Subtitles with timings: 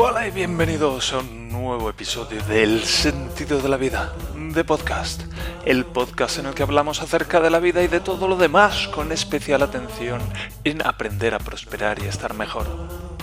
[0.00, 5.22] Hola y bienvenidos a un nuevo episodio del Sentido de la Vida, de podcast.
[5.64, 8.86] El podcast en el que hablamos acerca de la vida y de todo lo demás
[8.86, 10.20] con especial atención
[10.62, 12.68] en aprender a prosperar y estar mejor.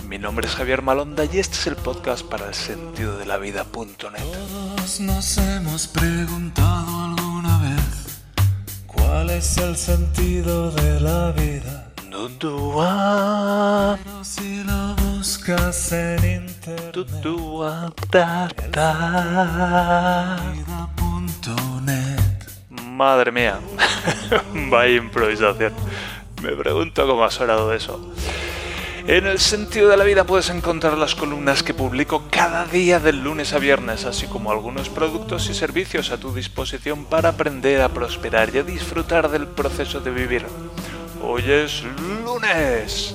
[0.06, 3.38] Mi nombre es Javier Malonda y este es el podcast para el sentido de la
[3.38, 4.20] vida.net.
[4.20, 8.20] Todos nos hemos preguntado alguna vez
[8.86, 11.86] cuál es el sentido de la vida.
[12.38, 14.95] Pero si lo
[15.26, 16.94] buscas en internet.
[22.70, 23.58] Madre mía,
[24.70, 25.72] vaya improvisación.
[26.42, 28.14] Me pregunto cómo ha sonado eso.
[29.08, 33.24] En el sentido de la vida puedes encontrar las columnas que publico cada día del
[33.24, 37.88] lunes a viernes, así como algunos productos y servicios a tu disposición para aprender a
[37.88, 40.46] prosperar y a disfrutar del proceso de vivir.
[41.20, 41.82] Hoy es
[42.24, 43.12] lunes,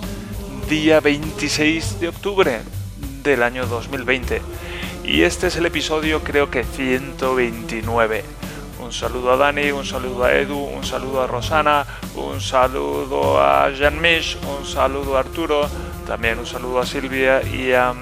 [0.71, 2.61] día 26 de octubre
[3.23, 4.41] del año 2020,
[5.03, 8.23] y este es el episodio creo que 129.
[8.79, 13.69] Un saludo a Dani, un saludo a Edu, un saludo a Rosana, un saludo a
[13.71, 15.69] Jean-Mich, un saludo a Arturo,
[16.07, 17.93] también un saludo a Silvia y a,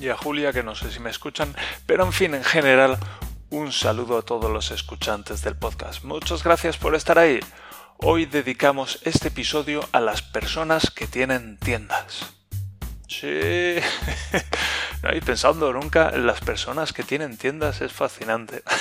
[0.00, 1.54] y a Julia, que no sé si me escuchan,
[1.86, 2.98] pero en fin, en general,
[3.50, 6.02] un saludo a todos los escuchantes del podcast.
[6.02, 7.38] Muchas gracias por estar ahí.
[8.02, 12.32] Hoy dedicamos este episodio a las personas que tienen tiendas.
[13.06, 13.28] Sí,
[15.02, 18.62] no nunca en las personas que tienen tiendas, es fascinante.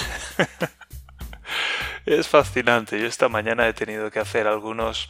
[2.05, 2.99] Es fascinante.
[2.99, 5.09] Yo esta mañana he tenido que hacer algunos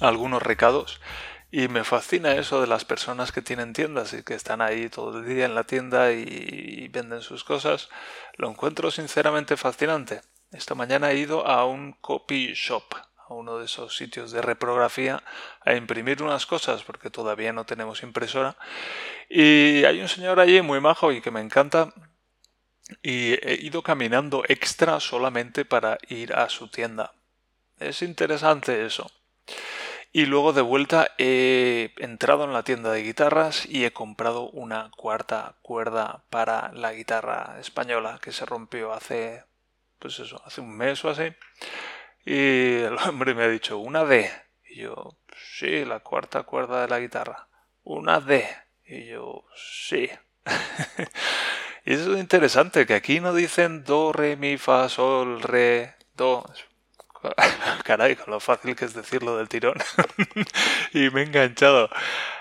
[0.00, 1.00] algunos recados
[1.50, 5.18] y me fascina eso de las personas que tienen tiendas y que están ahí todo
[5.18, 7.88] el día en la tienda y venden sus cosas.
[8.36, 10.20] Lo encuentro sinceramente fascinante.
[10.52, 15.22] Esta mañana he ido a un copy shop, a uno de esos sitios de reprografía,
[15.60, 18.56] a imprimir unas cosas porque todavía no tenemos impresora.
[19.28, 21.92] Y hay un señor allí muy majo y que me encanta
[23.02, 27.12] y he ido caminando extra solamente para ir a su tienda.
[27.78, 29.10] Es interesante eso.
[30.12, 34.90] Y luego de vuelta he entrado en la tienda de guitarras y he comprado una
[34.96, 39.44] cuarta cuerda para la guitarra española que se rompió hace,
[39.98, 41.32] pues eso, hace un mes o así.
[42.24, 44.30] Y el hombre me ha dicho, una D.
[44.70, 45.16] Y yo,
[45.58, 47.48] sí, la cuarta cuerda de la guitarra.
[47.84, 48.46] Una D.
[48.86, 50.10] Y yo, sí.
[51.88, 56.44] Y eso es interesante, que aquí no dicen do, re, mi, fa, sol, re, do.
[57.84, 59.78] Caray, con lo fácil que es decirlo del tirón.
[60.92, 61.88] y me he enganchado.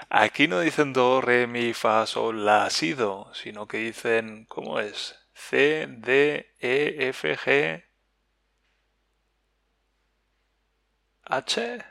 [0.09, 4.81] Aquí no dicen do, re, mi, fa, sol, la, si, do, sino que dicen, ¿cómo
[4.81, 5.15] es?
[5.37, 7.85] C, D, E, F, G,
[11.23, 11.85] H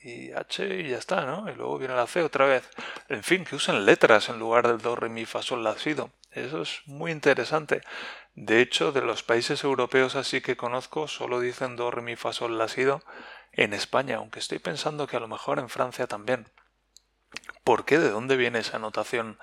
[0.00, 1.48] y H y ya está, ¿no?
[1.50, 2.68] Y luego viene la C otra vez.
[3.08, 5.94] En fin, que usen letras en lugar del do, re, mi, fa, sol, la, si,
[5.94, 6.10] do.
[6.32, 7.82] Eso es muy interesante.
[8.34, 12.32] De hecho, de los países europeos así que conozco, solo dicen do, re, mi, fa,
[12.32, 13.00] sol, la, si, do
[13.52, 16.48] en España, aunque estoy pensando que a lo mejor en Francia también.
[17.64, 17.98] ¿Por qué?
[17.98, 19.38] ¿De dónde viene esa notación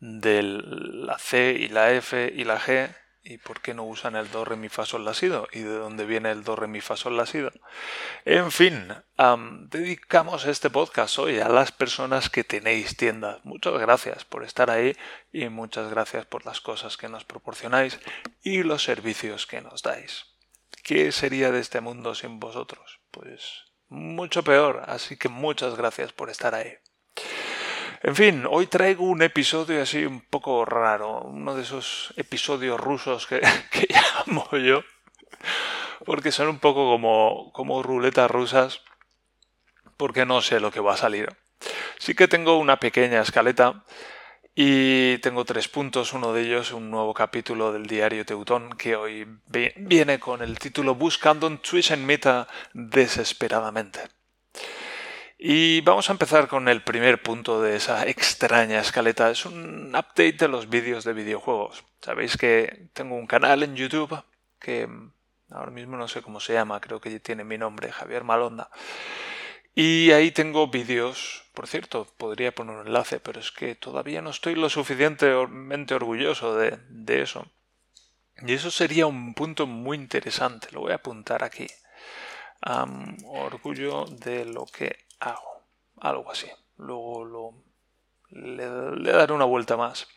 [0.00, 2.94] de la C y la F y la G?
[3.30, 5.48] ¿Y por qué no usan el do, re, mi, fa, sol, la, si, do?
[5.52, 7.50] ¿Y de dónde viene el do, re, mi, fa, sol, la, si, do?
[8.24, 13.44] En fin, am, dedicamos este podcast hoy a las personas que tenéis tiendas.
[13.44, 14.96] Muchas gracias por estar ahí
[15.30, 18.00] y muchas gracias por las cosas que nos proporcionáis
[18.42, 20.24] y los servicios que nos dais.
[20.82, 23.00] ¿Qué sería de este mundo sin vosotros?
[23.10, 26.78] Pues mucho peor, así que muchas gracias por estar ahí.
[28.02, 33.26] En fin, hoy traigo un episodio así un poco raro, uno de esos episodios rusos
[33.26, 33.40] que,
[34.26, 34.82] llamo yo,
[36.04, 38.82] porque son un poco como, como ruletas rusas,
[39.96, 41.28] porque no sé lo que va a salir.
[41.98, 43.84] Sí que tengo una pequeña escaleta
[44.54, 49.26] y tengo tres puntos, uno de ellos un nuevo capítulo del diario Teutón que hoy
[49.46, 54.00] vi- viene con el título Buscando un Twitch en Meta desesperadamente.
[55.40, 59.30] Y vamos a empezar con el primer punto de esa extraña escaleta.
[59.30, 61.84] Es un update de los vídeos de videojuegos.
[62.00, 64.20] Sabéis que tengo un canal en YouTube
[64.58, 65.12] que mm,
[65.50, 68.68] ahora mismo no sé cómo se llama, creo que tiene mi nombre, Javier Malonda.
[69.76, 74.30] Y ahí tengo vídeos, por cierto, podría poner un enlace, pero es que todavía no
[74.30, 77.46] estoy lo suficientemente orgulloso de, de eso.
[78.44, 81.68] Y eso sería un punto muy interesante, lo voy a apuntar aquí.
[83.24, 85.62] Orgullo de lo que hago,
[86.00, 86.48] algo así.
[86.76, 87.54] Luego lo,
[88.30, 90.08] le, daré una vuelta más.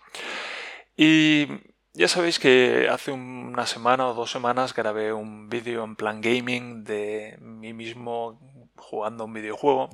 [0.95, 1.48] Y
[1.94, 6.83] ya sabéis que hace una semana o dos semanas grabé un vídeo en plan gaming
[6.83, 8.39] de mí mismo
[8.75, 9.89] jugando un videojuego.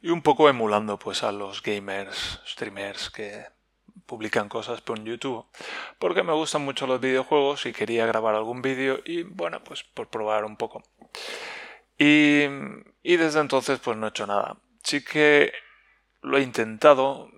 [0.00, 3.46] y un poco emulando pues a los gamers, streamers que
[4.06, 5.44] publican cosas por YouTube,
[5.98, 10.08] porque me gustan mucho los videojuegos y quería grabar algún vídeo y bueno, pues por
[10.08, 10.82] probar un poco.
[11.98, 12.44] Y,
[13.02, 14.56] y desde entonces pues no he hecho nada.
[14.82, 15.52] Sí que
[16.22, 17.30] lo he intentado,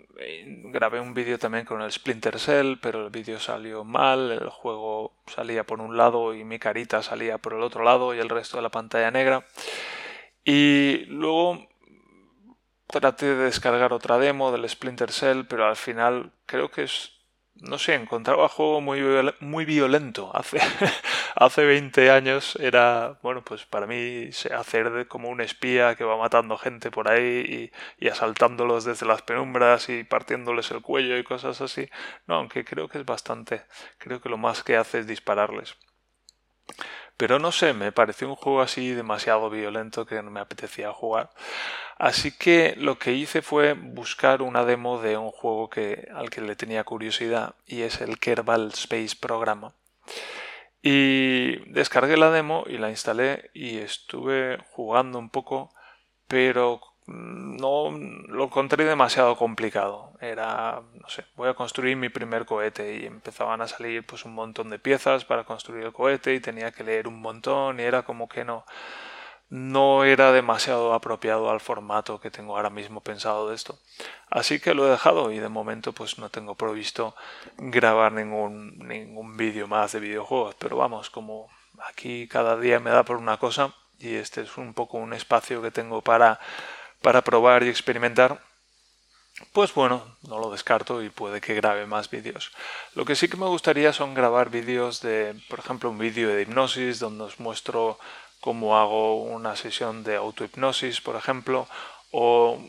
[0.64, 5.22] grabé un vídeo también con el Splinter Cell, pero el vídeo salió mal, el juego
[5.26, 8.56] salía por un lado y mi carita salía por el otro lado y el resto
[8.56, 9.44] de la pantalla negra.
[10.44, 11.68] Y luego
[12.86, 17.19] traté de descargar otra demo del Splinter Cell, pero al final creo que es
[17.62, 19.00] no sé, encontraba juego muy,
[19.40, 20.30] muy violento.
[20.34, 20.58] Hace,
[21.36, 26.56] hace 20 años era, bueno, pues para mí hacer como un espía que va matando
[26.58, 31.60] gente por ahí y, y, asaltándolos desde las penumbras y partiéndoles el cuello y cosas
[31.60, 31.88] así.
[32.26, 33.62] No, aunque creo que es bastante.
[33.98, 35.76] Creo que lo más que hace es dispararles.
[37.20, 41.28] Pero no sé, me pareció un juego así demasiado violento que no me apetecía jugar.
[41.98, 46.40] Así que lo que hice fue buscar una demo de un juego que, al que
[46.40, 49.70] le tenía curiosidad y es el Kerbal Space Program.
[50.80, 55.74] Y descargué la demo y la instalé y estuve jugando un poco,
[56.26, 60.12] pero no lo encontré demasiado complicado.
[60.20, 64.34] Era, no sé, voy a construir mi primer cohete y empezaban a salir pues un
[64.34, 68.02] montón de piezas para construir el cohete y tenía que leer un montón y era
[68.02, 68.64] como que no
[69.50, 73.80] no era demasiado apropiado al formato que tengo ahora mismo pensado de esto.
[74.30, 77.16] Así que lo he dejado y de momento pues no tengo provisto
[77.58, 80.54] grabar ningún, ningún vídeo más de videojuegos.
[80.54, 81.48] Pero vamos, como
[81.88, 85.60] aquí cada día me da por una cosa y este es un poco un espacio
[85.60, 86.38] que tengo para
[87.02, 88.40] para probar y experimentar,
[89.52, 92.52] pues bueno, no lo descarto y puede que grabe más vídeos.
[92.94, 96.42] Lo que sí que me gustaría son grabar vídeos de, por ejemplo, un vídeo de
[96.42, 97.98] hipnosis donde os muestro
[98.40, 101.68] cómo hago una sesión de autohipnosis, por ejemplo,
[102.10, 102.60] o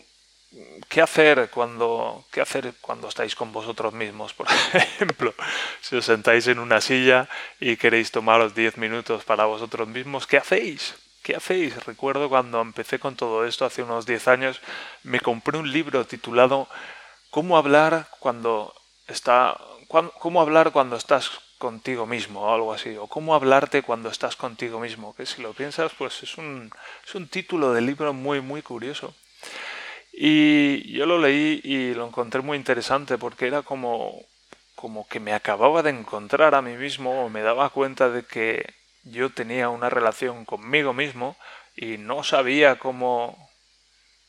[0.89, 5.33] qué hacer cuando qué hacer cuando estáis con vosotros mismos, por ejemplo,
[5.81, 7.29] si os sentáis en una silla
[7.59, 10.95] y queréis tomaros 10 minutos para vosotros mismos, ¿qué hacéis?
[11.23, 11.85] ¿Qué hacéis?
[11.85, 14.59] Recuerdo cuando empecé con todo esto hace unos 10 años,
[15.03, 16.67] me compré un libro titulado
[17.29, 18.73] Cómo hablar cuando
[19.07, 19.57] está
[20.19, 24.79] cómo hablar cuando estás contigo mismo o algo así, o cómo hablarte cuando estás contigo
[24.79, 26.71] mismo, que si lo piensas, pues es un,
[27.05, 29.13] es un título de libro muy, muy curioso.
[30.13, 34.25] Y yo lo leí y lo encontré muy interesante porque era como,
[34.75, 38.80] como que me acababa de encontrar a mí mismo o me daba cuenta de que
[39.03, 41.37] yo tenía una relación conmigo mismo
[41.75, 43.49] y no sabía cómo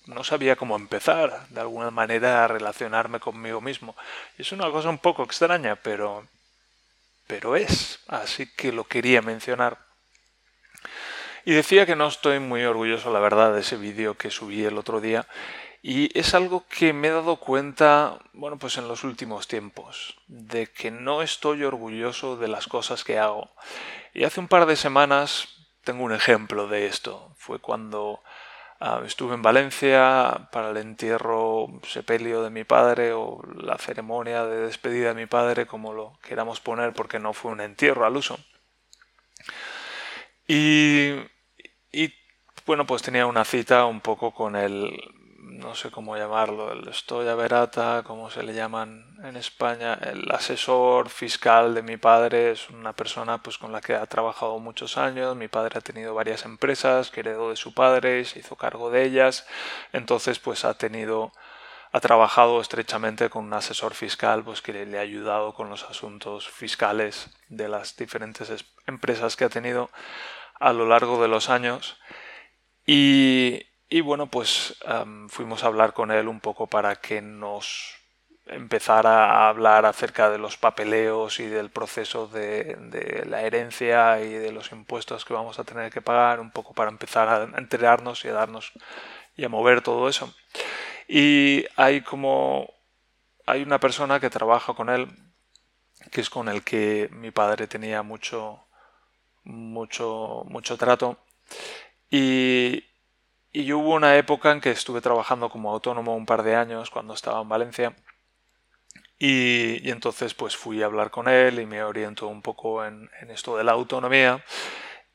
[0.07, 3.95] no sabía cómo empezar de alguna manera a relacionarme conmigo mismo.
[4.37, 6.27] Es una cosa un poco extraña, pero
[7.27, 9.79] pero es, así que lo quería mencionar.
[11.45, 14.79] Y decía que no estoy muy orgulloso, la verdad, de ese vídeo que subí el
[14.79, 15.27] otro día.
[15.85, 20.69] Y es algo que me he dado cuenta, bueno, pues en los últimos tiempos, de
[20.69, 23.51] que no estoy orgulloso de las cosas que hago.
[24.15, 25.49] Y hace un par de semanas
[25.83, 27.35] tengo un ejemplo de esto.
[27.37, 28.23] Fue cuando
[28.79, 34.59] ah, estuve en Valencia para el entierro sepelio de mi padre o la ceremonia de
[34.59, 38.39] despedida de mi padre, como lo queramos poner, porque no fue un entierro al uso.
[40.47, 41.15] Y,
[41.91, 42.15] y
[42.67, 44.97] bueno, pues tenía una cita un poco con el
[45.53, 51.09] no sé cómo llamarlo, el Stoya Verata, como se le llaman en España, el asesor
[51.09, 55.37] fiscal de mi padre es una persona pues con la que ha trabajado muchos años,
[55.37, 59.05] mi padre ha tenido varias empresas que heredó de su padre, se hizo cargo de
[59.05, 59.47] ellas,
[59.93, 61.33] entonces pues ha tenido
[61.93, 66.49] ha trabajado estrechamente con un asesor fiscal pues que le ha ayudado con los asuntos
[66.49, 69.91] fiscales de las diferentes empresas que ha tenido
[70.59, 71.99] a lo largo de los años.
[72.87, 74.75] Y y bueno, pues
[75.29, 77.95] fuimos a hablar con él un poco para que nos
[78.47, 84.31] empezara a hablar acerca de los papeleos y del proceso de, de, la herencia y
[84.31, 88.25] de los impuestos que vamos a tener que pagar, un poco para empezar a enterarnos
[88.25, 88.73] y a darnos
[89.37, 90.35] y a mover todo eso.
[91.07, 92.73] Y hay como
[93.45, 95.07] hay una persona que trabaja con él,
[96.11, 98.65] que es con el que mi padre tenía mucho
[99.45, 101.19] mucho mucho trato
[102.11, 102.85] y,
[103.53, 107.15] y hubo una época en que estuve trabajando como autónomo un par de años cuando
[107.15, 107.95] estaba en Valencia.
[109.19, 113.57] Y, entonces pues fui a hablar con él y me orientó un poco en, esto
[113.57, 114.43] de la autonomía.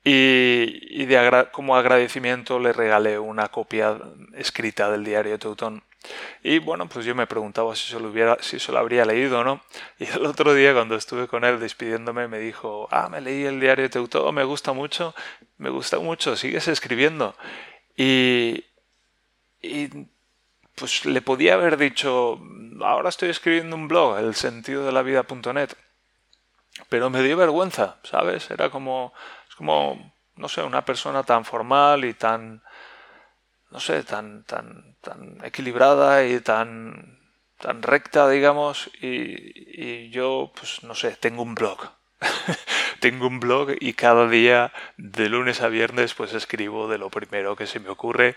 [0.03, 3.99] Y, de como agradecimiento le regalé una copia
[4.35, 5.83] escrita del diario Teutón.
[6.43, 9.39] Y bueno, pues yo me preguntaba si se lo, hubiera, si se lo habría leído
[9.39, 9.61] o no.
[9.99, 13.59] Y el otro día cuando estuve con él despidiéndome me dijo, ah, me leí el
[13.59, 15.15] diario Teutón, me gusta mucho,
[15.57, 17.35] me gusta mucho, sigues escribiendo.
[17.97, 18.63] Y,
[20.75, 22.39] pues le podía haber dicho,
[22.81, 25.71] ahora estoy escribiendo un blog, el sentido de la vida.net.
[26.89, 28.51] Pero me dio vergüenza, ¿sabes?
[28.51, 29.13] Era como,
[29.49, 32.61] es como, no sé, una persona tan formal y tan,
[33.71, 37.19] no sé, tan, tan, tan equilibrada y tan,
[37.59, 41.96] tan recta, digamos, y, y yo, pues, no sé, tengo un blog.
[42.99, 47.55] tengo un blog y cada día de lunes a viernes pues escribo de lo primero
[47.55, 48.35] que se me ocurre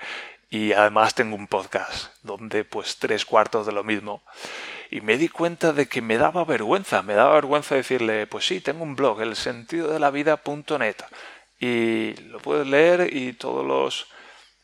[0.51, 4.23] y además tengo un podcast donde pues tres cuartos de lo mismo.
[4.91, 8.61] Y me di cuenta de que me daba vergüenza, me daba vergüenza decirle pues sí,
[8.61, 10.97] tengo un blog, el sentido de la vida.net
[11.61, 14.09] y lo puedes leer y todos los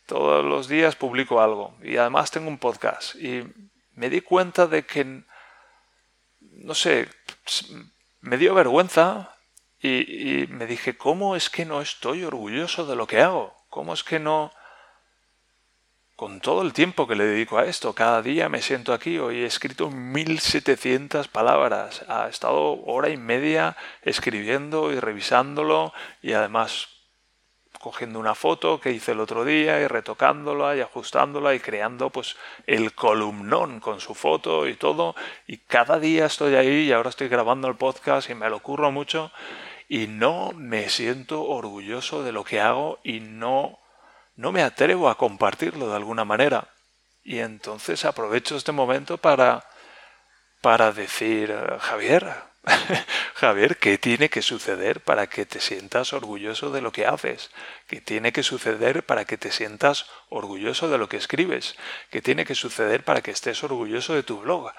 [0.06, 1.76] todos los días publico algo.
[1.82, 3.16] Y además tengo un podcast.
[3.16, 3.44] Y
[3.94, 5.22] me di cuenta de que
[6.40, 7.08] no sé
[8.26, 9.36] me dio vergüenza
[9.80, 13.54] y, me dije, ¿cómo es que no estoy orgulloso de lo que hago?
[13.70, 14.52] ¿Cómo es que no...
[16.16, 19.42] Con todo el tiempo que le dedico a esto, cada día me siento aquí, hoy
[19.42, 25.92] he escrito 1700 palabras, ha estado hora y media escribiendo y revisándolo
[26.22, 26.88] y además
[27.80, 32.36] cogiendo una foto que hice el otro día y retocándola y ajustándola y creando pues
[32.66, 35.14] el columnón con su foto y todo.
[35.46, 38.90] Y cada día estoy ahí y ahora estoy grabando el podcast y me lo ocurro
[38.90, 39.30] mucho
[39.88, 43.78] y no me siento orgulloso de lo que hago y no
[44.36, 46.68] no me atrevo a compartirlo de alguna manera.
[47.24, 49.64] Y entonces aprovecho este momento para
[50.60, 52.34] para decir Javier
[53.34, 57.50] Javier, ¿qué tiene que suceder para que te sientas orgulloso de lo que haces?
[57.86, 61.76] ¿Qué tiene que suceder para que te sientas orgulloso de lo que escribes?
[62.10, 64.72] ¿Qué tiene que suceder para que estés orgulloso de tu blog?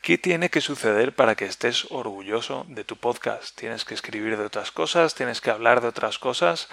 [0.00, 3.58] ¿Qué tiene que suceder para que estés orgulloso de tu podcast?
[3.58, 5.14] ¿Tienes que escribir de otras cosas?
[5.14, 6.68] ¿Tienes que hablar de otras cosas?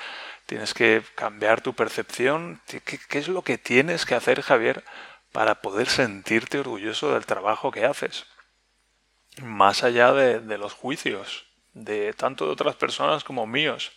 [0.46, 2.62] ¿Tienes que cambiar tu percepción?
[2.68, 4.84] ¿Qué, qué es lo que tienes que hacer, Javier,
[5.32, 8.25] para poder sentirte orgulloso del trabajo que haces?
[9.42, 13.92] Más allá de, los juicios, de tanto de otras personas como míos.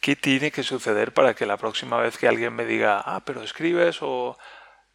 [0.00, 3.42] ¿Qué tiene que suceder para que la próxima vez que alguien me diga, ah, pero
[3.42, 4.36] escribes o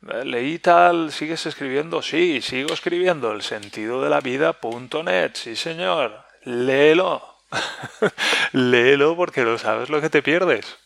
[0.10, 2.01] eh, leí tal, sigues escribiendo?
[2.01, 7.27] Sí, sigo escribiendo el sentido de la vida.net, sí señor, léelo.
[8.53, 10.77] léelo porque no sabes lo que te pierdes.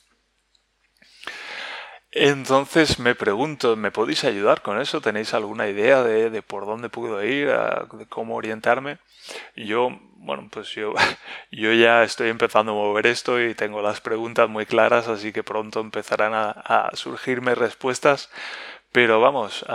[2.18, 5.02] Entonces me pregunto, ¿me podéis ayudar con eso?
[5.02, 9.00] ¿Tenéis alguna idea de, por dónde puedo ir, de cómo orientarme?
[9.58, 10.94] Yo, bueno, pues yo,
[11.52, 15.44] yo ya estoy empezando a mover esto y tengo las preguntas muy claras, así que
[15.44, 18.30] pronto empezarán a, surgirme respuestas.
[18.94, 19.66] Pero vamos,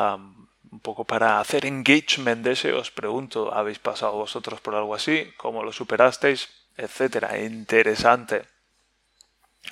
[0.72, 5.30] un poco para hacer engagement de ese, os pregunto, ¿habéis pasado vosotros por algo así?
[5.36, 6.48] ¿Cómo lo superasteis?
[6.78, 7.38] Etcétera.
[7.38, 8.44] Interesante.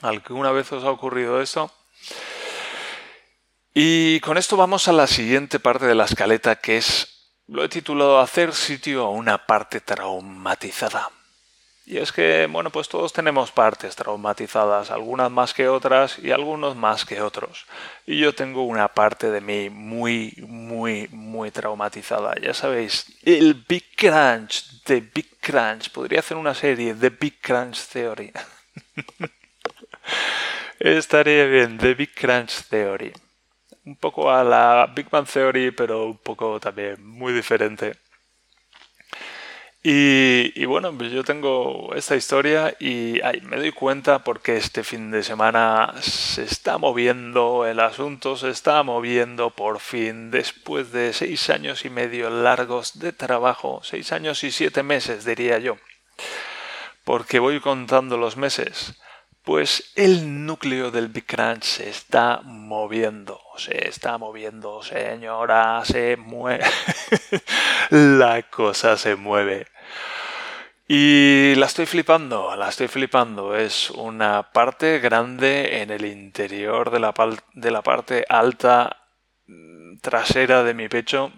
[0.02, 1.72] ¿Alguna vez os ha ocurrido esto?
[3.80, 7.68] Y con esto vamos a la siguiente parte de la escaleta que es, lo he
[7.68, 11.12] titulado Hacer sitio a una parte traumatizada.
[11.86, 16.74] Y es que, bueno, pues todos tenemos partes traumatizadas, algunas más que otras y algunos
[16.74, 17.66] más que otros.
[18.04, 22.34] Y yo tengo una parte de mí muy, muy, muy traumatizada.
[22.42, 25.90] Ya sabéis, el Big Crunch, The Big Crunch.
[25.90, 28.32] Podría hacer una serie, The Big Crunch Theory.
[30.80, 33.12] Estaría bien, The Big Crunch Theory
[33.88, 37.96] un poco a la Big Bang Theory, pero un poco también muy diferente.
[39.82, 45.22] Y, bueno, pues yo tengo esta historia y me doy cuenta porque este fin de
[45.22, 51.86] semana se está moviendo el asunto, se está moviendo por fin después de seis años
[51.86, 55.78] y medio largos de trabajo, seis años y siete meses diría yo,
[57.04, 58.94] porque voy contando los meses.
[59.48, 66.66] Pues el núcleo del Big Crunch se está moviendo, se está moviendo, señora, se mueve.
[67.90, 69.66] la cosa se mueve.
[70.86, 73.56] Y la estoy flipando, la estoy flipando.
[73.56, 77.14] Es una parte grande en el interior de la,
[77.54, 78.98] de la parte alta
[79.46, 81.32] mm, trasera de mi pecho,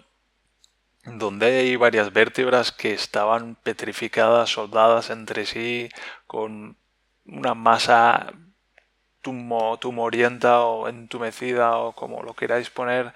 [1.05, 5.87] donde hay varias vértebras que estaban petrificadas, soldadas entre sí,
[6.27, 6.80] con
[7.25, 8.33] una masa
[9.21, 13.13] tumorienta o entumecida o como lo queráis poner.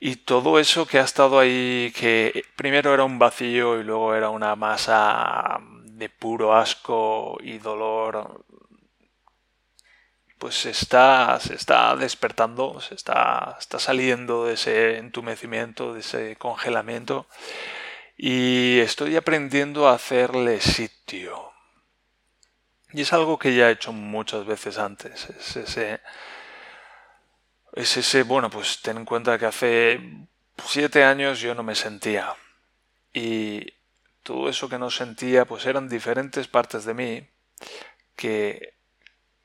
[0.00, 4.30] Y todo eso que ha estado ahí, que primero era un vacío y luego era
[4.30, 8.44] una masa de puro asco y dolor,
[10.38, 16.36] pues se está, se está despertando, se está, está saliendo de ese entumecimiento, de ese
[16.36, 17.28] congelamiento.
[18.16, 21.51] Y estoy aprendiendo a hacerle sitio
[22.92, 25.28] y es algo que ya he hecho muchas veces antes.
[25.30, 26.00] Es ese
[27.72, 30.00] es ese, bueno, pues ten en cuenta que hace
[30.64, 32.34] siete años yo no me sentía.
[33.14, 33.66] Y
[34.22, 37.28] todo eso que no sentía, pues eran diferentes partes de mí
[38.14, 38.74] que,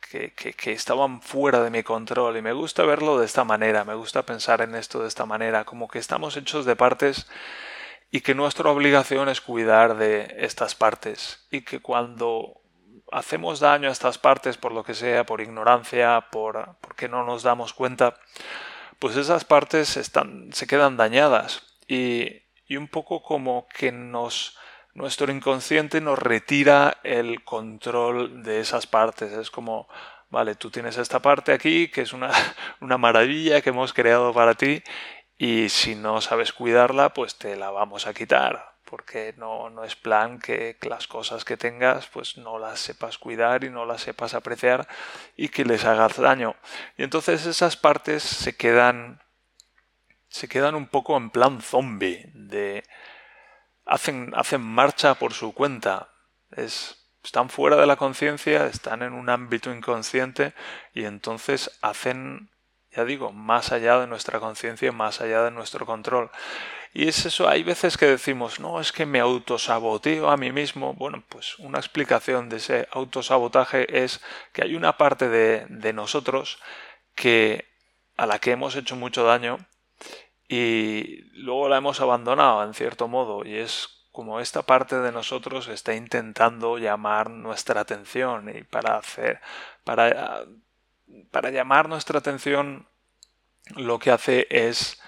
[0.02, 2.38] que, que, estaban fuera de mi control.
[2.38, 5.64] Y me gusta verlo de esta manera, me gusta pensar en esto de esta manera,
[5.64, 7.28] como que estamos hechos de partes
[8.12, 11.48] y que nuestra obligación es cuidar de estas partes.
[11.50, 12.62] Y que cuando
[13.12, 17.44] hacemos daño a estas partes por lo que sea, por ignorancia, por porque no nos
[17.44, 18.16] damos cuenta,
[19.00, 24.58] pues esas partes están, se quedan dañadas y, y un poco como que nos
[24.94, 29.32] nuestro inconsciente nos retira el control de esas partes.
[29.32, 29.88] Es como,
[30.32, 32.32] vale, tú tienes esta parte aquí que es una,
[32.82, 34.82] una maravilla que hemos creado para ti
[35.38, 39.96] y si no sabes cuidarla, pues te la vamos a quitar porque no, no es
[39.96, 44.34] plan que las cosas que tengas pues no las sepas cuidar y no las sepas
[44.34, 44.88] apreciar
[45.36, 46.56] y que les hagas daño.
[46.98, 49.22] Y entonces esas partes se quedan
[50.30, 52.84] se quedan un poco en plan zombie de
[53.86, 56.10] hacen, hacen marcha por su cuenta.
[56.52, 60.54] Es, están fuera de la conciencia, están en un ámbito inconsciente
[60.94, 62.52] y entonces hacen,
[62.98, 66.32] ya digo, más allá de nuestra conciencia, más allá de nuestro control.
[66.96, 70.96] Y es eso, hay veces que decimos, no, es que me autosaboteo a mí mismo.
[70.96, 74.20] Bueno, pues una explicación de ese autosabotaje es
[74.52, 76.58] que hay una parte de, de nosotros
[77.14, 77.66] que
[78.18, 79.60] a la que hemos hecho mucho daño
[80.50, 85.68] y luego la hemos abandonado en cierto modo y es como esta parte de nosotros
[85.68, 89.40] está intentando llamar nuestra atención y para hacer
[89.84, 90.46] para
[91.32, 92.88] para llamar nuestra atención
[93.76, 95.02] lo que hace es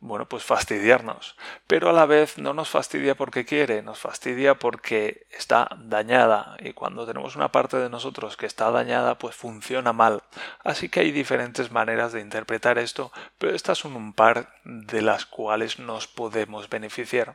[0.00, 1.36] bueno, pues fastidiarnos.
[1.66, 6.56] Pero a la vez no nos fastidia porque quiere, nos fastidia porque está dañada.
[6.60, 10.22] Y cuando tenemos una parte de nosotros que está dañada, pues funciona mal.
[10.62, 15.26] Así que hay diferentes maneras de interpretar esto, pero estas son un par de las
[15.26, 17.34] cuales nos podemos beneficiar.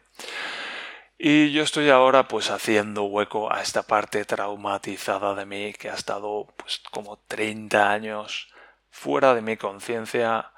[1.24, 5.93] Y yo estoy ahora pues haciendo hueco a esta parte traumatizada de mí que ha
[5.93, 8.52] estado pues como 30 años
[8.89, 10.52] fuera de mi conciencia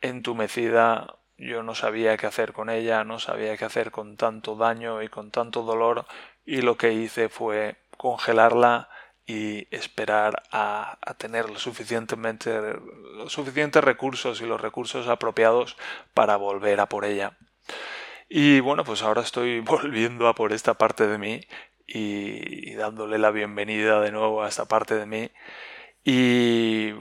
[0.00, 5.02] entumecida, yo no sabía qué hacer con ella, no sabía qué hacer con tanto daño
[5.02, 6.06] y con tanto dolor,
[6.44, 8.88] y lo que hice fue congelarla
[9.26, 12.78] y esperar a, tener lo suficientemente,
[13.16, 15.76] los suficientes recursos y los recursos apropiados
[16.14, 17.36] para volver a por ella.
[18.34, 21.42] Y bueno, pues ahora estoy volviendo a por esta parte de mí
[21.86, 25.30] y dándole la bienvenida de nuevo a esta parte de mí
[26.04, 26.94] y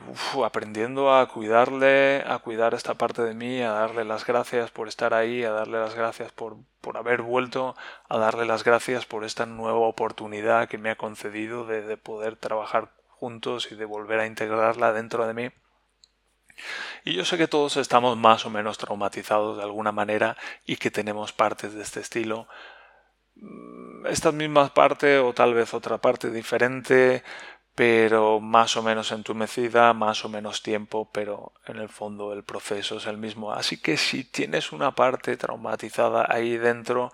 [0.44, 5.14] aprendiendo a cuidarle, a cuidar esta parte de mí, a darle las gracias por estar
[5.14, 7.78] ahí, a darle las gracias por, por haber vuelto,
[8.10, 12.36] a darle las gracias por esta nueva oportunidad que me ha concedido de, de poder
[12.36, 15.61] trabajar juntos y de volver a integrarla dentro de mí.
[17.06, 20.92] Y yo sé que todos estamos más o menos traumatizados de alguna manera y que
[20.92, 22.48] tenemos partes de este estilo.
[23.36, 27.24] Mm, Estas mismas partes o tal vez otra parte diferente,
[27.76, 32.98] pero más o menos entumecida, más o menos tiempo, pero en el fondo el proceso
[32.98, 33.54] es el mismo.
[33.54, 37.12] Así que si tienes una parte traumatizada ahí dentro,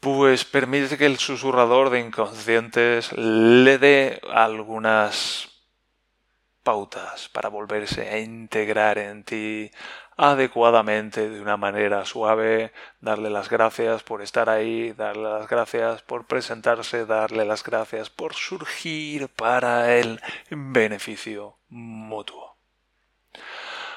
[0.00, 5.49] pues permite que el susurrador de inconscientes le dé algunas
[6.62, 9.70] pautas para volverse a integrar en ti
[10.16, 16.26] adecuadamente, de una manera suave, darle las gracias por estar ahí, darle las gracias por
[16.26, 20.20] presentarse, darle las gracias por surgir para el
[20.50, 22.58] beneficio mutuo.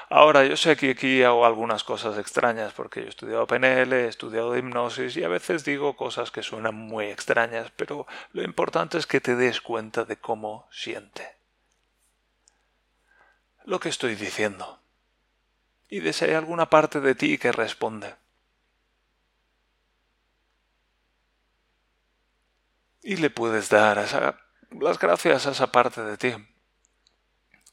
[0.08, 4.08] Ahora, yo sé que aquí hago algunas cosas extrañas porque yo he estudiado PNL, he
[4.08, 9.06] estudiado hipnosis y a veces digo cosas que suenan muy extrañas, pero lo importante es
[9.06, 11.33] que te des cuenta de cómo siente
[13.64, 14.80] lo que estoy diciendo
[15.88, 18.14] y de si hay alguna parte de ti que responde.
[23.02, 23.98] Y le puedes dar
[24.70, 26.34] las gracias a esa parte de ti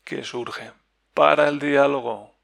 [0.03, 0.71] que surge
[1.13, 2.35] para el diálogo,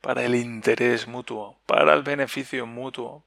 [0.00, 3.24] para el interés mutuo, para el beneficio mutuo.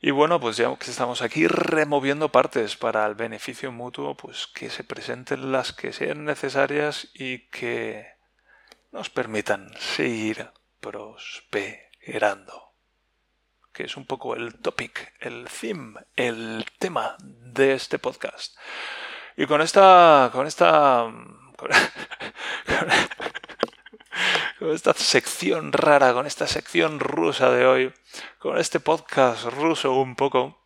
[0.00, 4.70] Y bueno, pues ya que estamos aquí removiendo partes para el beneficio mutuo, pues que
[4.70, 8.06] se presenten las que sean necesarias y que
[8.92, 12.72] nos permitan seguir prosperando.
[13.72, 18.56] Que es un poco el topic, el theme, el tema de este podcast.
[19.36, 21.12] Y con esta, con esta,
[21.56, 21.70] con,
[24.60, 27.92] esta sección rara, con esta sección rusa de hoy,
[28.38, 30.58] con este podcast ruso un poco,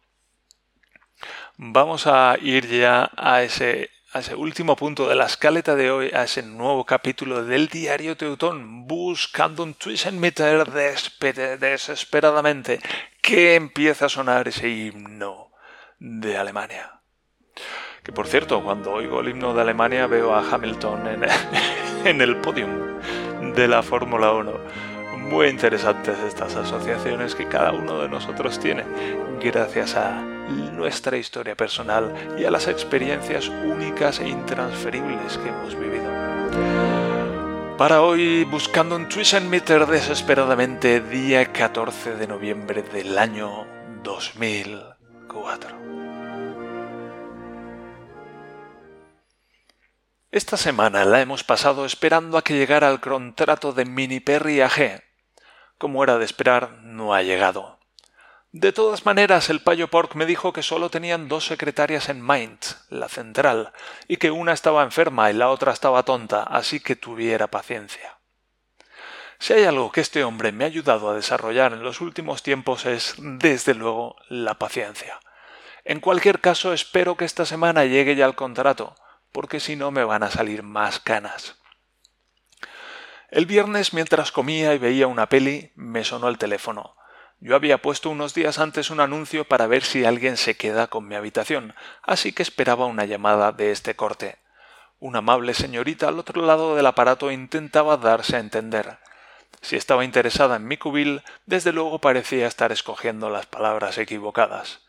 [1.56, 3.90] vamos a ir ya a ese
[4.36, 9.62] último punto de la escaleta de hoy, a ese nuevo capítulo del diario Teutón, buscando
[9.62, 9.76] un
[10.18, 12.80] Meter desesperadamente,
[13.20, 15.52] que empieza a sonar ese himno
[15.98, 17.00] de Alemania.
[18.02, 21.24] Que por cierto, cuando oigo el himno de Alemania veo a Hamilton en,
[22.04, 22.91] en el podium
[23.54, 24.52] de la Fórmula 1.
[25.18, 28.84] Muy interesantes estas asociaciones que cada uno de nosotros tiene
[29.42, 30.22] gracias a
[30.72, 36.04] nuestra historia personal y a las experiencias únicas e intransferibles que hemos vivido.
[37.78, 39.08] Para hoy, buscando un
[39.48, 43.66] Meter desesperadamente, día 14 de noviembre del año
[44.02, 46.01] 2004.
[50.32, 55.02] Esta semana la hemos pasado esperando a que llegara el contrato de Mini Perry AG.
[55.76, 57.78] Como era de esperar, no ha llegado.
[58.50, 62.78] De todas maneras, el payo Pork me dijo que solo tenían dos secretarias en Mainz,
[62.88, 63.74] la central,
[64.08, 68.18] y que una estaba enferma y la otra estaba tonta, así que tuviera paciencia.
[69.38, 72.86] Si hay algo que este hombre me ha ayudado a desarrollar en los últimos tiempos
[72.86, 75.20] es, desde luego, la paciencia.
[75.84, 78.94] En cualquier caso, espero que esta semana llegue ya el contrato,
[79.32, 81.56] porque si no me van a salir más canas.
[83.30, 86.94] El viernes, mientras comía y veía una peli, me sonó el teléfono.
[87.40, 91.08] Yo había puesto unos días antes un anuncio para ver si alguien se queda con
[91.08, 94.38] mi habitación, así que esperaba una llamada de este corte.
[95.00, 98.98] Una amable señorita al otro lado del aparato intentaba darse a entender.
[99.60, 104.82] Si estaba interesada en mi cubil, desde luego parecía estar escogiendo las palabras equivocadas.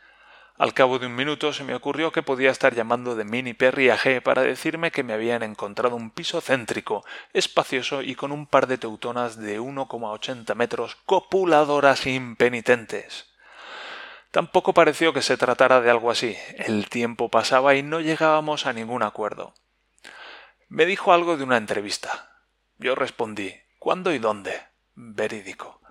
[0.57, 3.89] Al cabo de un minuto se me ocurrió que podía estar llamando de Mini Perry
[3.89, 8.45] a G para decirme que me habían encontrado un piso céntrico, espacioso y con un
[8.45, 13.33] par de teutonas de 1,80 metros copuladoras impenitentes.
[14.29, 16.37] Tampoco pareció que se tratara de algo así.
[16.57, 19.53] El tiempo pasaba y no llegábamos a ningún acuerdo.
[20.69, 22.31] Me dijo algo de una entrevista.
[22.77, 24.59] Yo respondí ¿Cuándo y dónde?
[24.95, 25.82] Verídico.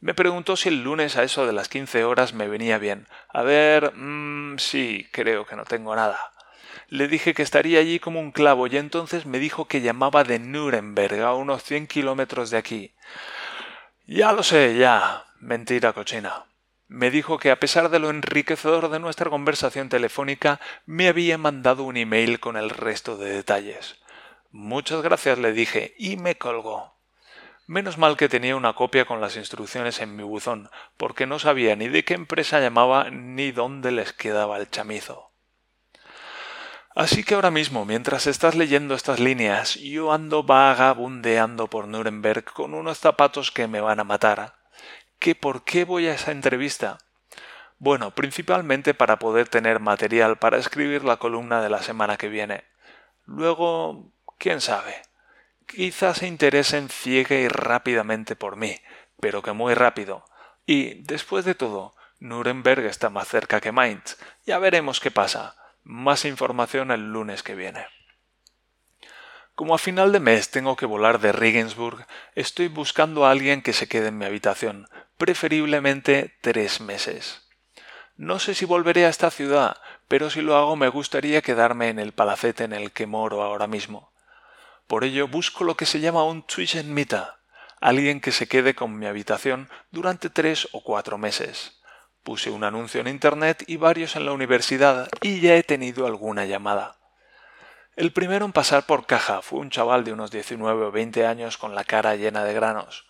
[0.00, 3.06] Me preguntó si el lunes a eso de las quince horas me venía bien.
[3.28, 6.32] A ver, mmm, sí, creo que no tengo nada.
[6.88, 10.38] Le dije que estaría allí como un clavo y entonces me dijo que llamaba de
[10.38, 12.94] Nuremberg a unos cien kilómetros de aquí.
[14.06, 15.26] Ya lo sé, ya.
[15.38, 16.46] Mentira cochina.
[16.88, 21.84] Me dijo que a pesar de lo enriquecedor de nuestra conversación telefónica, me había mandado
[21.84, 23.96] un email con el resto de detalles.
[24.50, 26.89] Muchas gracias, le dije, y me colgó.
[27.70, 31.76] Menos mal que tenía una copia con las instrucciones en mi buzón, porque no sabía
[31.76, 35.30] ni de qué empresa llamaba ni dónde les quedaba el chamizo.
[36.96, 42.74] Así que ahora mismo, mientras estás leyendo estas líneas, yo ando vagabundeando por Nuremberg con
[42.74, 44.56] unos zapatos que me van a matar.
[45.20, 46.98] ¿Qué por qué voy a esa entrevista?
[47.78, 52.64] Bueno, principalmente para poder tener material para escribir la columna de la semana que viene.
[53.26, 55.08] Luego, quién sabe
[55.70, 58.76] quizás se interesen ciega y rápidamente por mí,
[59.20, 60.24] pero que muy rápido.
[60.66, 64.18] Y, después de todo, Nuremberg está más cerca que Mainz.
[64.44, 65.56] Ya veremos qué pasa.
[65.82, 67.86] Más información el lunes que viene.
[69.54, 73.72] Como a final de mes tengo que volar de Regensburg, estoy buscando a alguien que
[73.72, 77.46] se quede en mi habitación, preferiblemente tres meses.
[78.16, 79.76] No sé si volveré a esta ciudad,
[80.08, 83.66] pero si lo hago me gustaría quedarme en el palacete en el que moro ahora
[83.66, 84.12] mismo.
[84.90, 86.44] Por ello busco lo que se llama un
[86.86, 87.38] Mita,
[87.80, 91.80] alguien que se quede con mi habitación durante tres o cuatro meses.
[92.24, 96.44] Puse un anuncio en Internet y varios en la universidad y ya he tenido alguna
[96.44, 96.96] llamada.
[97.94, 101.56] El primero en pasar por caja fue un chaval de unos 19 o 20 años
[101.56, 103.06] con la cara llena de granos.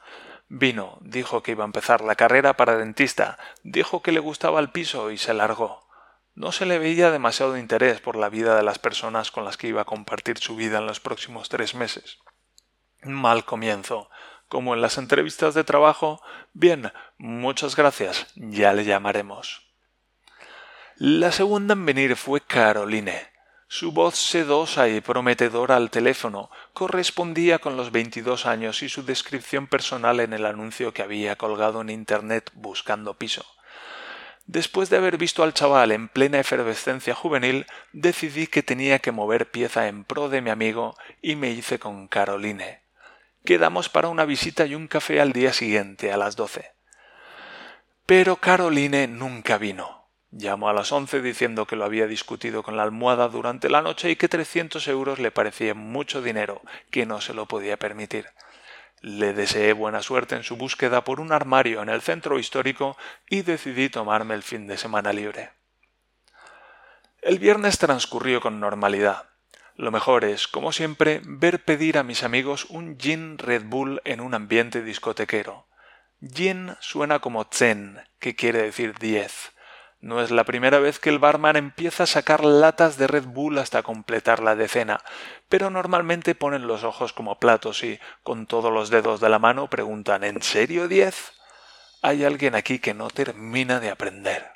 [0.49, 4.69] Vino, dijo que iba a empezar la carrera para dentista, dijo que le gustaba el
[4.69, 5.90] piso y se largó.
[6.35, 9.69] No se le veía demasiado interés por la vida de las personas con las que
[9.69, 12.19] iba a compartir su vida en los próximos tres meses.
[13.03, 14.11] Mal comienzo.
[14.49, 16.21] Como en las entrevistas de trabajo,
[16.53, 19.71] bien, muchas gracias, ya le llamaremos.
[20.97, 23.31] La segunda en venir fue Caroline.
[23.69, 29.69] Su voz sedosa y prometedora al teléfono correspondía con los veintidós años y su descripción
[29.69, 33.47] personal en el anuncio que había colgado en Internet buscando piso.
[34.53, 39.49] Después de haber visto al chaval en plena efervescencia juvenil, decidí que tenía que mover
[39.49, 42.81] pieza en pro de mi amigo y me hice con Caroline.
[43.45, 46.73] Quedamos para una visita y un café al día siguiente, a las doce.
[48.07, 50.09] Pero Caroline nunca vino.
[50.33, 54.11] Llamó a las once diciendo que lo había discutido con la almohada durante la noche
[54.11, 56.61] y que trescientos euros le parecía mucho dinero,
[56.91, 58.27] que no se lo podía permitir.
[59.01, 63.43] Le deseé buena suerte en su búsqueda por un armario en el centro histórico y
[63.43, 65.53] decidí tomarme el fin de semana libre.
[67.23, 69.31] El viernes transcurrió con normalidad.
[69.77, 74.21] Lo mejor es, como siempre, ver pedir a mis amigos un gin Red Bull en
[74.21, 75.67] un ambiente discotequero.
[76.21, 79.53] Gin suena como zen, que quiere decir diez.
[80.01, 83.59] No es la primera vez que el barman empieza a sacar latas de Red Bull
[83.59, 85.03] hasta completar la decena,
[85.51, 89.69] pero normalmente ponen los ojos como platos y, con todos los dedos de la mano,
[89.69, 91.33] preguntan ¿En serio diez?
[92.01, 94.53] Hay alguien aquí que no termina de aprender.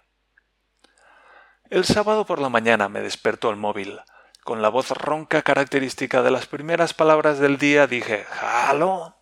[1.68, 4.00] El sábado por la mañana me despertó el móvil.
[4.44, 9.16] Con la voz ronca característica de las primeras palabras del día dije «¡Halo!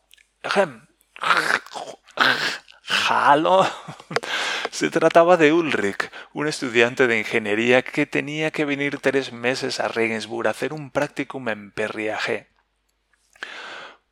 [3.08, 3.66] ¡Halo!
[4.82, 9.86] Se trataba de Ulrich, un estudiante de ingeniería que tenía que venir tres meses a
[9.86, 12.48] Regensburg a hacer un practicum en perriaje.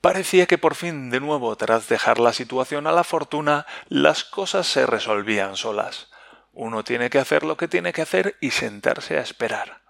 [0.00, 4.68] Parecía que por fin, de nuevo, tras dejar la situación a la fortuna, las cosas
[4.68, 6.08] se resolvían solas.
[6.52, 9.82] Uno tiene que hacer lo que tiene que hacer y sentarse a esperar.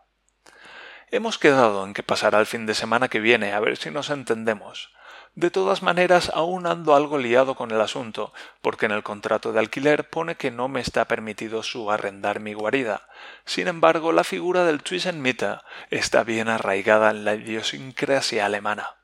[1.10, 4.08] Hemos quedado en que pasará el fin de semana que viene, a ver si nos
[4.08, 4.94] entendemos.
[5.34, 9.60] De todas maneras, aún ando algo liado con el asunto, porque en el contrato de
[9.60, 13.08] alquiler pone que no me está permitido subarrendar mi guarida.
[13.44, 18.96] Sin embargo, la figura del Twisenmieter está bien arraigada en la idiosincrasia alemana.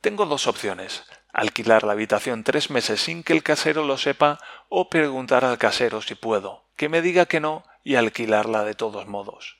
[0.00, 4.88] Tengo dos opciones alquilar la habitación tres meses sin que el casero lo sepa o
[4.88, 9.59] preguntar al casero si puedo, que me diga que no y alquilarla de todos modos.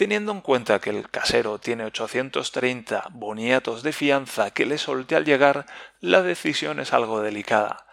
[0.00, 5.26] Teniendo en cuenta que el casero tiene 830 boniatos de fianza que le solté al
[5.26, 5.66] llegar,
[6.00, 7.86] la decisión es algo delicada.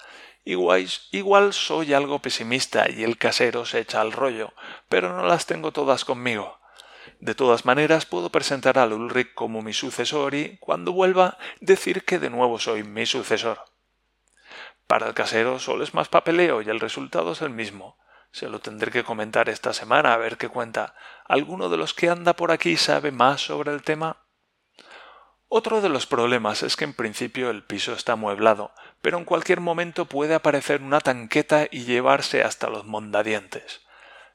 [0.45, 4.53] Igual, igual soy algo pesimista y el casero se echa al rollo,
[4.87, 6.57] pero no las tengo todas conmigo.
[7.19, 12.19] De todas maneras, puedo presentar al Ulrich como mi sucesor y, cuando vuelva, decir que
[12.19, 13.65] de nuevo soy mi sucesor.
[14.87, 17.97] Para el casero solo es más papeleo y el resultado es el mismo.
[18.31, 20.93] Se lo tendré que comentar esta semana a ver qué cuenta.
[21.27, 24.17] ¿Alguno de los que anda por aquí sabe más sobre el tema?
[25.49, 29.59] Otro de los problemas es que en principio el piso está amueblado, pero en cualquier
[29.59, 33.81] momento puede aparecer una tanqueta y llevarse hasta los mondadientes.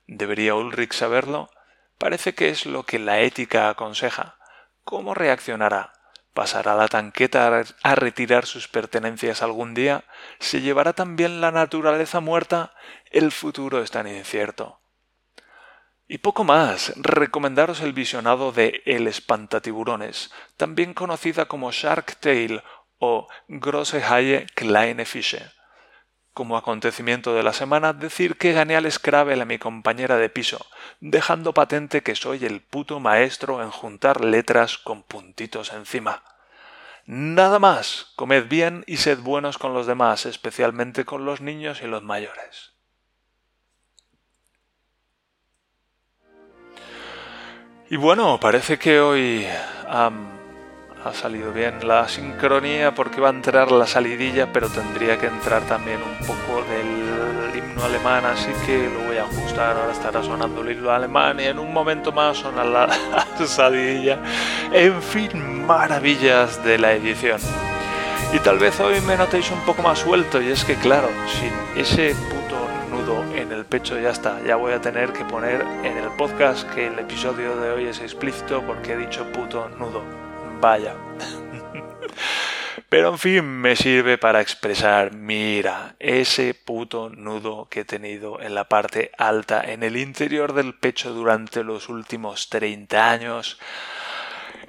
[0.07, 1.49] ¿Debería Ulrich saberlo?
[1.97, 4.37] Parece que es lo que la ética aconseja.
[4.85, 5.95] ¿Cómo reaccionará?
[6.35, 10.05] ¿Pasará la tanqueta a retirar sus pertenencias algún día?
[10.41, 12.75] ¿Se llevará también la naturaleza muerta?
[13.11, 14.82] El futuro es tan incierto.
[16.13, 22.63] Y poco más, recomendaros el visionado de El Espantatiburones, también conocida como Shark Tale
[22.99, 25.51] o Grosse Haie Kleine Fische.
[26.35, 30.67] Como acontecimiento de la semana, decir que gané al Scrabble a mi compañera de piso,
[31.01, 36.23] dejando patente que soy el puto maestro en juntar letras con puntitos encima.
[37.07, 41.87] Nada más, comed bien y sed buenos con los demás, especialmente con los niños y
[41.87, 42.72] los mayores.
[47.93, 49.47] Y bueno, parece que hoy
[49.87, 50.11] ha
[51.13, 55.99] salido bien la sincronía porque va a entrar la salidilla, pero tendría que entrar también
[56.03, 59.77] un poco del himno alemán, así que lo voy a ajustar.
[59.77, 64.21] Ahora estará sonando el himno alemán y en un momento más sonará la salidilla.
[64.73, 67.43] En fin, maravillas de la edición.
[68.33, 71.53] Y tal vez hoy me notéis un poco más suelto, y es que, claro, sin
[71.79, 72.17] ese
[73.43, 74.41] en el pecho ya está.
[74.47, 78.01] Ya voy a tener que poner en el podcast que el episodio de hoy es
[78.01, 80.03] explícito porque he dicho puto nudo.
[80.61, 80.95] Vaya.
[82.89, 88.55] Pero en fin, me sirve para expresar, mira, ese puto nudo que he tenido en
[88.55, 93.59] la parte alta, en el interior del pecho durante los últimos 30 años,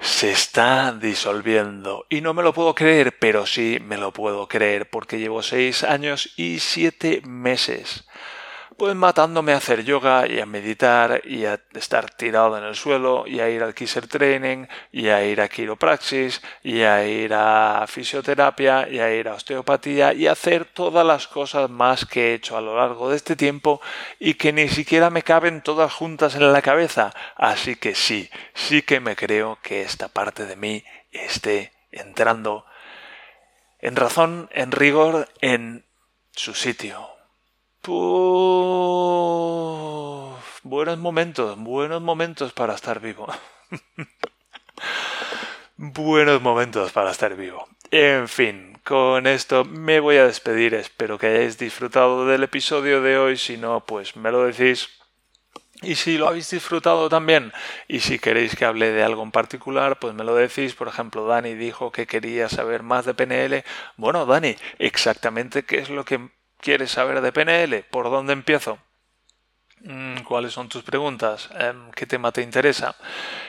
[0.00, 2.06] se está disolviendo.
[2.08, 5.84] Y no me lo puedo creer, pero sí me lo puedo creer, porque llevo 6
[5.84, 8.04] años y 7 meses
[8.76, 13.24] pues matándome a hacer yoga y a meditar y a estar tirado en el suelo
[13.26, 17.84] y a ir al Kisser Training y a ir a quiropraxis y a ir a
[17.86, 22.34] fisioterapia y a ir a osteopatía y a hacer todas las cosas más que he
[22.34, 23.80] hecho a lo largo de este tiempo
[24.18, 27.14] y que ni siquiera me caben todas juntas en la cabeza.
[27.36, 32.66] Así que sí, sí que me creo que esta parte de mí esté entrando
[33.78, 35.84] en razón, en rigor, en
[36.32, 37.13] su sitio
[40.62, 43.26] buenos momentos, buenos momentos para estar vivo.
[45.76, 47.68] buenos momentos para estar vivo.
[47.90, 50.74] En fin, con esto me voy a despedir.
[50.74, 53.36] Espero que hayáis disfrutado del episodio de hoy.
[53.36, 54.88] Si no, pues me lo decís.
[55.82, 57.52] Y si lo habéis disfrutado también,
[57.88, 60.74] y si queréis que hable de algo en particular, pues me lo decís.
[60.74, 63.64] Por ejemplo, Dani dijo que quería saber más de PNL.
[63.98, 66.30] Bueno, Dani, exactamente qué es lo que
[66.64, 67.84] ¿Quieres saber de PNL?
[67.90, 68.78] ¿Por dónde empiezo?
[69.80, 71.50] Mm, ¿Cuáles son tus preguntas?
[71.58, 72.96] Em, ¿Qué tema te interesa?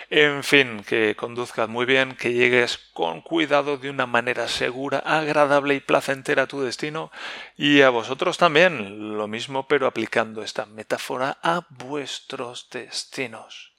[0.10, 5.75] En fin, que conduzcas muy bien, que llegues con cuidado de una manera segura, agradable
[5.75, 7.10] y placentera a tu destino
[7.56, 13.75] y a vosotros también, lo mismo pero aplicando esta metáfora a vuestros destinos.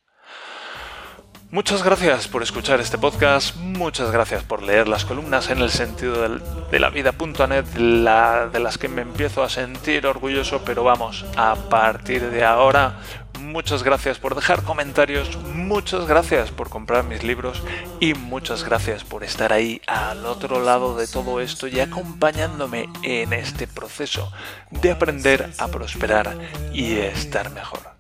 [1.57, 6.29] Muchas gracias por escuchar este podcast, muchas gracias por leer las columnas en el sentido
[6.71, 12.31] de la vida.net, de las que me empiezo a sentir orgulloso, pero vamos, a partir
[12.31, 12.99] de ahora,
[13.41, 17.63] muchas gracias por dejar comentarios, muchas gracias por comprar mis libros
[18.01, 23.33] y muchas gracias por estar ahí al otro lado de todo esto y acompañándome en
[23.33, 24.31] este proceso
[24.71, 26.37] de aprender a prosperar
[26.75, 27.96] y estar mejor.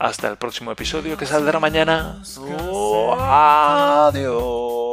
[0.00, 2.22] Hasta el próximo episodio que saldrá mañana.
[4.06, 4.89] adiós.